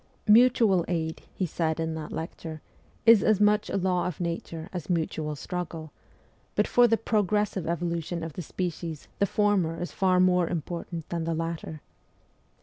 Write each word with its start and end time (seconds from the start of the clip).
'Mutual 0.27 0.83
aid,' 0.87 1.21
he 1.31 1.45
said 1.45 1.79
in 1.79 1.93
that 1.93 2.11
lecture,' 2.11 2.63
is 3.05 3.21
as 3.21 3.39
much 3.39 3.69
a 3.69 3.77
law 3.77 4.07
of 4.07 4.19
nature 4.19 4.67
as 4.73 4.89
mutual 4.89 5.35
struggle; 5.35 5.91
but 6.55 6.65
for 6.65 6.87
the 6.87 6.97
progressive 6.97 7.67
evolution 7.67 8.23
of 8.23 8.33
the 8.33 8.41
species 8.41 9.07
the 9.19 9.27
former 9.27 9.79
is 9.79 9.91
far 9.91 10.19
more 10.19 10.47
important 10.47 11.07
than 11.09 11.25
the 11.25 11.35
latter.' 11.35 11.81